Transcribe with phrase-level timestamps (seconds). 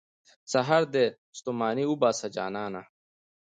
[0.51, 1.05] سهار دې
[1.37, 2.81] ستوماني وباسه، جانانه.